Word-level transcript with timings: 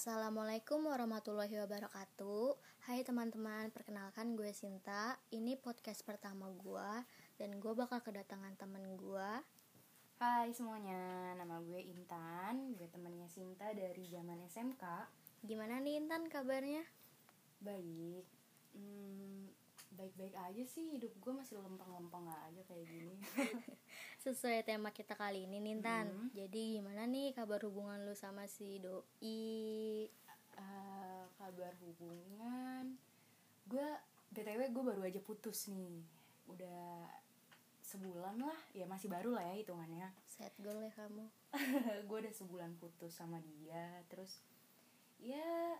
Assalamualaikum 0.00 0.88
warahmatullahi 0.88 1.60
wabarakatuh. 1.60 2.56
Hai 2.88 3.04
teman-teman, 3.04 3.68
perkenalkan 3.68 4.32
gue 4.32 4.48
Sinta. 4.48 5.20
Ini 5.28 5.60
podcast 5.60 6.00
pertama 6.08 6.48
gue 6.56 7.04
Dan 7.36 7.60
gue 7.60 7.68
bakal 7.76 8.00
kedatangan 8.00 8.56
temen 8.56 8.96
gue 8.96 9.30
Hai 10.16 10.48
semuanya, 10.56 11.36
nama 11.36 11.60
gue 11.60 11.84
Intan. 11.84 12.72
Gue 12.80 12.88
temennya 12.88 13.28
Sinta 13.28 13.76
dari 13.76 14.08
zaman 14.08 14.40
SMK 14.48 14.84
Gimana 15.44 15.76
nih 15.84 16.00
Intan 16.00 16.32
kabarnya? 16.32 16.80
Baik. 17.60 18.24
Hmm, 18.72 19.52
Baik-baik 19.90 20.34
aja 20.38 20.64
sih, 20.64 20.94
hidup 20.96 21.10
gue 21.18 21.32
masih 21.34 21.58
lempeng-lempeng 21.58 22.24
aja 22.30 22.62
kayak 22.64 22.86
gini. 22.86 23.14
Sesuai 24.24 24.62
tema 24.62 24.94
kita 24.94 25.18
kali 25.18 25.44
ini 25.50 25.58
nih 25.58 25.72
Intan 25.78 26.06
Hmm. 26.08 26.28
Jadi 26.32 26.78
gimana 26.78 27.04
nih 27.10 27.34
kabar 27.34 27.60
hubungan 27.66 28.06
lu 28.06 28.14
sama 28.14 28.46
si 28.46 28.78
Doi? 28.78 30.06
Eh, 30.56 31.24
Kabar 31.40 31.72
hubungan 31.82 32.94
Gue, 33.66 33.86
BTW 34.34 34.70
gue 34.70 34.84
baru 34.84 35.02
aja 35.06 35.20
putus 35.22 35.70
nih. 35.70 36.02
Udah 36.46 37.06
sebulan 37.82 38.38
lah, 38.38 38.58
ya 38.70 38.86
masih 38.86 39.10
baru 39.10 39.34
lah 39.34 39.42
ya 39.50 39.54
hitungannya. 39.62 40.10
Set 40.26 40.54
goal 40.62 40.78
ya 40.78 40.90
kamu. 40.94 41.26
Gue 42.08 42.18
udah 42.22 42.34
sebulan 42.34 42.78
putus 42.78 43.14
sama 43.18 43.42
dia 43.42 44.02
terus 44.06 44.38
ya 45.20 45.76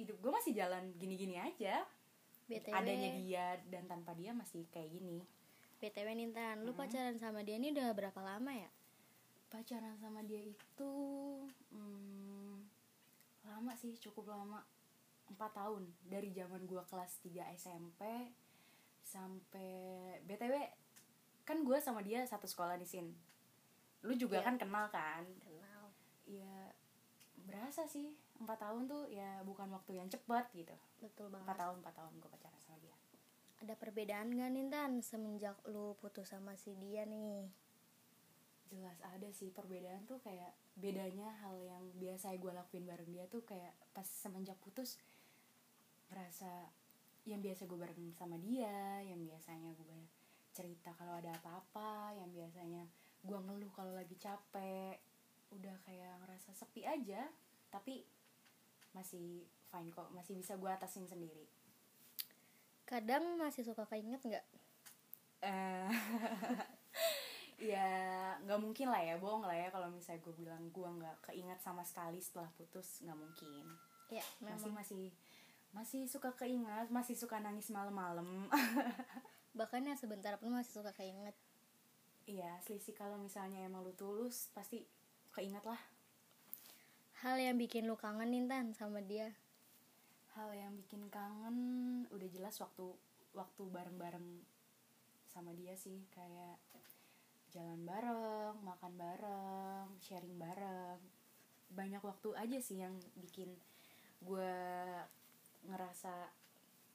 hidup 0.00 0.16
gue 0.16 0.32
masih 0.32 0.56
jalan 0.56 0.88
gini-gini 0.96 1.36
aja 1.36 1.84
BTW, 2.50 2.74
adanya 2.74 3.10
dia 3.14 3.46
dan 3.66 3.86
tanpa 3.86 4.10
dia 4.12 4.34
masih 4.34 4.66
kayak 4.68 4.90
gini. 4.90 5.22
BTW 5.78 6.08
nih 6.12 6.26
Intan, 6.26 6.56
lu 6.60 6.72
Hmm. 6.72 6.80
pacaran 6.80 7.16
sama 7.16 7.40
dia 7.40 7.56
ini 7.56 7.70
udah 7.70 7.94
berapa 7.94 8.20
lama 8.20 8.50
ya? 8.50 8.70
pacaran 9.48 9.98
sama 9.98 10.22
dia 10.22 10.38
itu 10.38 10.92
hmm, 11.70 12.62
lama 13.42 13.74
sih 13.74 13.98
cukup 13.98 14.30
lama. 14.30 14.62
Empat 15.26 15.50
tahun 15.52 15.90
dari 16.04 16.30
zaman 16.30 16.62
gue 16.64 16.78
kelas 16.84 17.18
3 17.20 17.50
SMP 17.54 18.30
sampai 19.02 19.70
btw 20.22 20.54
kan 21.42 21.66
gue 21.66 21.78
sama 21.78 21.98
dia 21.98 22.22
satu 22.22 22.46
sekolah 22.46 22.78
di 22.78 22.86
sin. 22.86 23.10
Lu 24.02 24.14
juga 24.14 24.38
Iya. 24.38 24.46
kan 24.46 24.54
kenal 24.54 24.86
kan? 24.86 25.26
Kenal. 25.42 25.90
Ya 26.26 26.70
berasa 27.42 27.90
sih 27.90 28.14
empat 28.40 28.58
tahun 28.64 28.88
tuh 28.88 29.04
ya 29.12 29.44
bukan 29.44 29.68
waktu 29.70 30.00
yang 30.00 30.08
cepet 30.08 30.44
gitu. 30.56 30.76
Betul 31.04 31.28
empat 31.28 31.44
banget 31.44 31.56
tahun 31.60 31.76
empat 31.84 31.94
tahun 32.00 32.12
gue 32.18 32.30
pacaran 32.32 32.60
sama 32.64 32.78
dia. 32.80 32.96
Ada 33.60 33.76
perbedaan 33.76 34.32
gak 34.32 34.50
nih 34.56 34.62
Intan 34.64 34.92
semenjak 35.04 35.60
lu 35.68 35.92
putus 36.00 36.32
sama 36.32 36.56
si 36.56 36.72
dia 36.80 37.04
nih? 37.04 37.52
jelas 38.70 39.02
ada 39.02 39.26
sih 39.34 39.50
perbedaan 39.50 40.06
tuh 40.06 40.22
kayak 40.22 40.54
bedanya 40.78 41.34
hal 41.42 41.58
yang 41.58 41.82
biasa 41.98 42.38
gue 42.38 42.52
lakuin 42.54 42.86
bareng 42.86 43.10
dia 43.10 43.26
tuh 43.26 43.42
kayak 43.42 43.74
pas 43.90 44.06
semenjak 44.06 44.54
putus 44.62 44.94
merasa 46.06 46.70
yang 47.26 47.42
biasa 47.42 47.66
gue 47.66 47.78
bareng 47.78 48.14
sama 48.14 48.38
dia 48.38 49.02
yang 49.02 49.26
biasanya 49.26 49.74
gue 49.74 50.00
cerita 50.54 50.94
kalau 50.94 51.18
ada 51.18 51.34
apa-apa 51.42 52.14
yang 52.14 52.30
biasanya 52.30 52.86
gue 53.26 53.38
ngeluh 53.42 53.70
kalau 53.74 53.90
lagi 53.90 54.14
capek 54.14 55.02
udah 55.50 55.76
kayak 55.82 56.14
ngerasa 56.22 56.54
sepi 56.54 56.86
aja 56.86 57.26
tapi 57.74 58.06
masih 58.92 59.46
fine 59.70 59.90
kok 59.94 60.10
masih 60.10 60.34
bisa 60.34 60.58
gue 60.58 60.70
atasin 60.70 61.06
sendiri. 61.06 61.46
Kadang 62.86 63.38
masih 63.38 63.62
suka 63.62 63.86
keinget 63.86 64.20
gak? 64.26 64.46
eh 65.40 65.88
ya 67.72 67.88
nggak 68.44 68.60
mungkin 68.60 68.92
lah 68.92 69.00
ya 69.00 69.16
bohong 69.16 69.44
lah 69.44 69.56
ya 69.56 69.68
kalau 69.72 69.88
misalnya 69.88 70.20
gue 70.20 70.34
bilang 70.36 70.68
gue 70.68 70.84
nggak 70.84 71.32
keinget 71.32 71.60
sama 71.60 71.80
sekali 71.80 72.20
setelah 72.20 72.48
putus 72.56 73.00
nggak 73.04 73.16
mungkin. 73.16 73.64
Ya 74.12 74.24
masih 74.44 74.68
memang. 74.68 74.84
masih 74.84 75.04
masih 75.70 76.02
suka 76.10 76.34
keinget 76.36 76.92
masih 76.92 77.16
suka 77.16 77.40
nangis 77.40 77.72
malam-malam. 77.72 78.48
Bahkan 79.58 79.88
ya 79.88 79.94
sebentar 79.96 80.36
pun 80.36 80.52
masih 80.52 80.82
suka 80.82 80.92
keinget. 80.92 81.36
Iya 82.28 82.60
selisih 82.64 82.92
kalau 82.92 83.16
misalnya 83.16 83.64
emang 83.64 83.80
lu 83.80 83.96
tulus 83.96 84.52
pasti 84.52 84.84
keinget 85.32 85.64
lah 85.64 85.80
Hal 87.20 87.36
yang 87.36 87.60
bikin 87.60 87.84
lu 87.84 88.00
kangen 88.00 88.32
Intan 88.32 88.72
sama 88.72 89.04
dia? 89.04 89.28
Hal 90.32 90.56
yang 90.56 90.72
bikin 90.72 91.12
kangen 91.12 91.58
udah 92.08 92.28
jelas 92.32 92.56
waktu 92.64 92.96
waktu 93.36 93.60
bareng-bareng 93.68 94.40
sama 95.28 95.52
dia 95.52 95.76
sih. 95.76 96.00
Kayak 96.16 96.56
jalan 97.52 97.84
bareng 97.84 98.56
makan 98.64 98.96
bareng 98.96 100.00
sharing 100.00 100.32
bareng. 100.40 100.96
Banyak 101.68 102.00
waktu 102.00 102.32
aja 102.40 102.56
sih 102.56 102.80
yang 102.80 102.96
bikin 103.20 103.52
gue 104.24 104.56
ngerasa 105.68 106.32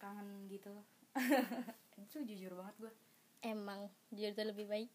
kangen 0.00 0.48
gitu. 0.48 0.72
Itu 2.00 2.24
jujur 2.24 2.56
banget 2.56 2.88
gue 2.88 2.92
Emang 3.44 3.92
jujur 4.08 4.32
lebih 4.40 4.72
baik. 4.72 4.88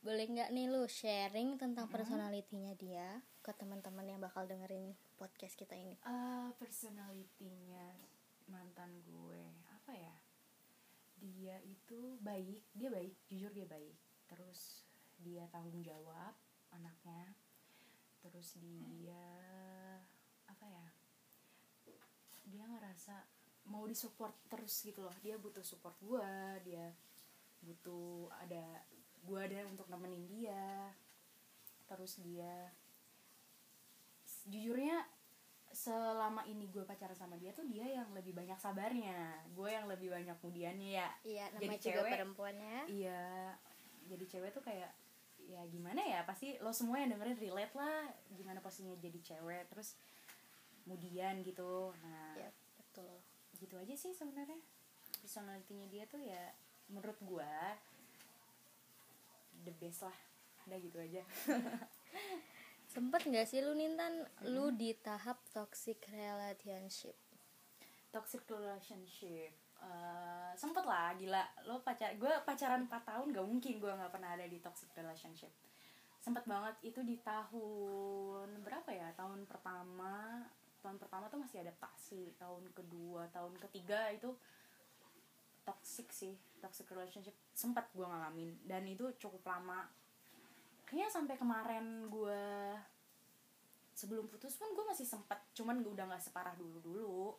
Boleh 0.00 0.24
nggak 0.24 0.56
nih 0.56 0.72
lu 0.72 0.88
sharing 0.88 1.60
tentang 1.60 1.84
personalitinya 1.92 2.72
dia 2.80 3.20
Ke 3.44 3.52
teman-teman 3.52 4.08
yang 4.08 4.24
bakal 4.24 4.48
dengerin 4.48 4.96
podcast 5.20 5.52
kita 5.52 5.76
ini? 5.76 6.00
Uh, 6.00 6.48
personalitinya 6.56 7.92
mantan 8.48 8.88
gue 9.04 9.44
apa 9.68 9.92
ya? 9.92 10.16
Dia 11.20 11.60
itu 11.60 12.16
baik 12.24 12.64
dia 12.72 12.88
baik 12.88 13.12
jujur 13.28 13.52
dia 13.52 13.68
baik. 13.68 13.92
Terus 14.32 14.88
dia 15.20 15.44
tanggung 15.52 15.84
jawab 15.84 16.32
anaknya. 16.72 17.36
Terus 18.24 18.56
dia 18.56 19.28
apa 20.48 20.64
ya? 20.64 20.88
Dia 22.48 22.64
ngerasa 22.64 23.28
mau 23.68 23.84
disupport 23.84 24.32
terus 24.48 24.72
gitu 24.88 25.04
loh. 25.04 25.12
Dia 25.20 25.36
butuh 25.36 25.60
support 25.60 26.00
gue 26.00 26.32
dia 26.64 26.96
butuh 27.60 28.32
ada 28.40 28.88
gue 29.20 29.36
ada 29.36 29.68
untuk 29.68 29.84
nemenin 29.92 30.24
dia. 30.32 30.96
Terus 31.84 32.24
dia 32.24 32.72
jujurnya 34.44 35.00
selama 35.74 36.46
ini 36.46 36.70
gue 36.70 36.86
pacaran 36.86 37.18
sama 37.18 37.34
dia 37.34 37.50
tuh 37.50 37.66
dia 37.66 37.82
yang 37.82 38.06
lebih 38.14 38.30
banyak 38.30 38.54
sabarnya. 38.56 39.42
Gue 39.50 39.72
yang 39.72 39.86
lebih 39.86 40.08
banyak 40.08 40.36
kemudiannya 40.38 40.90
ya. 40.94 41.08
Iya 41.22 41.44
Jadi 41.56 41.66
juga 41.74 41.82
cewek- 41.82 42.14
perempuan 42.14 42.54
ya. 42.54 42.80
iya. 42.86 43.24
Jadi 44.06 44.24
cewek 44.24 44.50
tuh 44.50 44.62
kayak 44.62 44.92
ya 45.44 45.60
gimana 45.68 46.00
ya 46.00 46.24
pasti 46.24 46.56
lo 46.58 46.72
semua 46.72 47.02
yang 47.02 47.12
dengerin 47.12 47.36
relate 47.36 47.74
lah. 47.74 48.06
Gimana 48.30 48.60
pastinya 48.60 48.94
jadi 48.96 49.18
cewek 49.18 49.66
terus 49.66 49.98
kemudian 50.84 51.42
gitu. 51.42 51.90
Nah 52.00 52.36
Iya 52.36 52.48
betul. 52.78 53.14
gitu 53.58 53.74
aja 53.74 53.94
sih 53.94 54.12
sebenarnya. 54.12 54.60
Personalitinya 55.18 55.88
dia 55.88 56.04
tuh 56.04 56.20
ya 56.20 56.54
menurut 56.86 57.16
gue 57.18 57.52
the 59.64 59.72
best 59.74 60.04
lah. 60.04 60.16
Udah 60.64 60.78
gitu 60.78 60.96
aja 60.96 61.20
Sempet 62.94 63.22
nggak 63.26 63.46
sih 63.50 63.58
lu 63.60 63.74
Nintan? 63.74 64.22
Lu 64.46 64.70
di 64.70 64.94
tahap 64.94 65.42
toxic 65.50 65.98
relationship. 66.14 67.18
Toxic 68.14 68.46
relationship 68.46 69.64
Eh, 69.84 70.52
sempet 70.56 70.84
lah 70.86 71.12
gila. 71.18 71.44
Lo 71.68 71.82
pacar 71.84 72.16
gue 72.16 72.32
pacaran 72.46 72.88
4 72.88 73.04
tahun 73.04 73.26
gak 73.36 73.46
mungkin 73.46 73.74
gue 73.76 73.92
nggak 73.92 74.12
pernah 74.12 74.32
ada 74.32 74.46
di 74.48 74.58
toxic 74.62 74.88
relationship. 74.96 75.52
Sempet 76.24 76.48
banget 76.48 76.72
itu 76.80 77.04
di 77.04 77.20
tahun 77.20 78.48
berapa 78.64 78.88
ya? 78.88 79.12
Tahun 79.12 79.44
pertama 79.44 80.40
tahun 80.80 80.96
pertama 81.00 81.28
tuh 81.28 81.40
masih 81.40 81.60
adaptasi. 81.64 82.32
Tahun 82.40 82.64
kedua 82.72 83.28
tahun 83.28 83.60
ketiga 83.68 84.08
itu 84.08 84.32
toxic 85.68 86.08
sih 86.14 86.32
toxic 86.64 86.88
relationship. 86.88 87.36
Sempat 87.52 87.92
gue 87.92 88.06
ngalamin. 88.08 88.56
Dan 88.64 88.88
itu 88.88 89.12
cukup 89.20 89.44
lama 89.44 89.84
kayaknya 90.94 91.10
sampai 91.10 91.34
kemarin 91.34 92.06
gue 92.06 92.46
sebelum 93.98 94.30
putus 94.30 94.54
pun 94.54 94.70
gue 94.70 94.86
masih 94.86 95.02
sempet 95.02 95.42
cuman 95.50 95.82
gue 95.82 95.90
udah 95.90 96.06
nggak 96.06 96.22
separah 96.22 96.54
dulu 96.54 96.78
dulu 96.78 97.34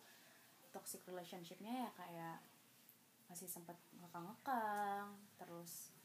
toxic 0.75 0.99
relationshipnya 1.07 1.87
ya 1.87 1.89
kayak 1.95 2.37
masih 3.31 3.47
sempet 3.47 3.79
ngekang-ngekang 3.95 5.07
terus 5.39 5.95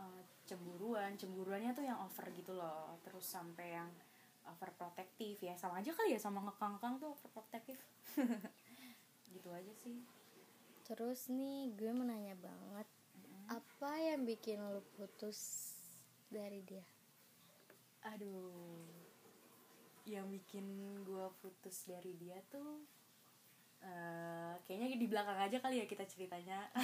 eh, 0.00 0.24
cemburuan. 0.48 1.12
Cemburuannya 1.20 1.76
tuh 1.76 1.84
yang 1.84 2.00
over 2.00 2.24
gitu 2.32 2.56
loh. 2.56 2.96
Terus 3.04 3.28
sampai 3.28 3.76
yang 3.76 3.90
overprotective 4.48 5.36
ya. 5.36 5.54
Sama 5.60 5.84
aja 5.84 5.92
kali 5.92 6.16
ya 6.16 6.20
sama 6.22 6.40
ngekang-ngekang 6.48 6.96
tuh 6.96 7.12
overprotective. 7.12 7.78
Gitu 9.36 9.52
aja 9.52 9.72
sih. 9.84 10.00
Terus 10.88 11.28
nih 11.28 11.76
gue 11.76 11.92
mau 11.92 12.08
nanya 12.08 12.32
banget. 12.40 12.88
Apa 13.52 13.92
yang 14.00 14.24
bikin 14.24 14.58
lu 14.72 14.80
putus 14.96 15.75
dari 16.30 16.62
dia? 16.66 16.82
aduh. 18.06 18.86
Yang 20.06 20.38
bikin 20.38 20.62
gue 21.02 21.26
putus 21.42 21.90
dari 21.90 22.14
dia 22.14 22.38
tuh 22.46 22.78
eh, 23.82 24.54
kayaknya 24.62 24.94
di 24.94 25.10
belakang 25.10 25.34
aja 25.34 25.58
kali 25.58 25.82
ya 25.82 25.86
kita 25.90 26.06
ceritanya. 26.06 26.70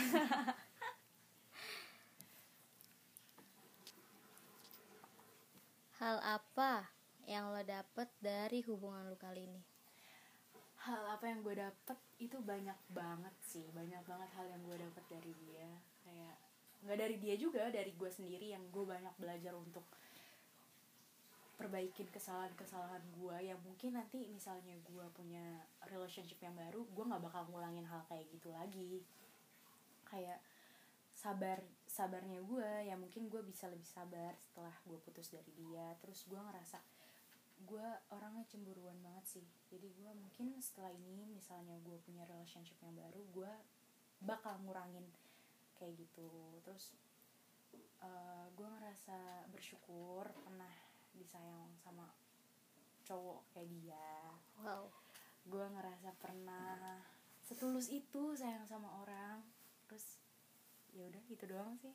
Hal 6.02 6.18
apa 6.18 6.90
yang 7.30 7.54
lo 7.54 7.62
dapet 7.62 8.10
dari 8.18 8.58
hubungan 8.66 9.06
lu 9.06 9.14
kali 9.14 9.46
ini? 9.46 9.62
hal 10.82 11.14
apa 11.14 11.30
yang 11.30 11.46
gue 11.46 11.54
dapet? 11.54 11.94
Itu 12.18 12.42
banyak 12.42 12.74
banget 12.90 13.30
sih. 13.38 13.70
Banyak 13.70 14.02
banget 14.02 14.34
hal 14.34 14.50
yang 14.50 14.66
gue 14.66 14.82
dapet 14.82 15.04
dari 15.06 15.30
dia. 15.46 15.70
Kayak 16.02 16.41
nggak 16.82 16.98
dari 16.98 17.16
dia 17.22 17.34
juga 17.38 17.70
dari 17.70 17.94
gue 17.94 18.10
sendiri 18.10 18.50
yang 18.50 18.64
gue 18.74 18.82
banyak 18.82 19.14
belajar 19.14 19.54
untuk 19.54 19.86
perbaikin 21.62 22.10
kesalahan-kesalahan 22.10 23.06
gue 23.14 23.36
yang 23.46 23.60
mungkin 23.62 23.94
nanti 23.94 24.26
misalnya 24.26 24.74
gue 24.82 25.06
punya 25.14 25.62
relationship 25.86 26.42
yang 26.42 26.58
baru 26.58 26.82
gue 26.82 27.04
nggak 27.06 27.22
bakal 27.22 27.46
ngulangin 27.46 27.86
hal 27.86 28.02
kayak 28.10 28.26
gitu 28.34 28.50
lagi. 28.50 29.06
Kayak 30.02 30.42
sabar 31.14 31.62
sabarnya 31.86 32.42
gue 32.42 32.70
ya 32.88 32.98
mungkin 32.98 33.30
gue 33.30 33.46
bisa 33.46 33.70
lebih 33.70 33.86
sabar 33.86 34.34
setelah 34.42 34.74
gue 34.82 34.98
putus 35.06 35.30
dari 35.30 35.54
dia. 35.54 35.94
Terus 36.02 36.26
gue 36.26 36.40
ngerasa 36.40 36.82
gue 37.62 37.88
orangnya 38.10 38.42
cemburuan 38.50 38.98
banget 38.98 39.38
sih. 39.38 39.46
Jadi 39.70 39.86
gue 39.94 40.10
mungkin 40.18 40.58
setelah 40.58 40.90
ini 40.90 41.30
misalnya 41.30 41.78
gue 41.78 41.94
punya 42.02 42.26
relationship 42.26 42.74
yang 42.82 42.98
baru 42.98 43.22
gue 43.30 43.52
bakal 44.18 44.58
ngurangin 44.66 45.06
kayak 45.80 45.98
gitu. 45.98 46.30
Terus 46.62 46.94
uh, 48.04 48.46
gue 48.54 48.68
ngerasa 48.68 49.48
bersyukur 49.50 50.30
pernah 50.46 50.70
disayang 51.16 51.74
sama 51.82 52.06
cowok 53.02 53.50
kayak 53.50 53.68
dia. 53.74 54.12
Wow. 54.62 54.94
Gue 55.42 55.66
ngerasa 55.66 56.14
pernah 56.22 57.02
setulus 57.42 57.90
itu 57.90 58.38
sayang 58.38 58.62
sama 58.70 59.02
orang. 59.02 59.42
Terus 59.90 60.22
ya 60.92 61.08
udah 61.08 61.22
gitu 61.26 61.44
doang 61.48 61.74
sih 61.80 61.90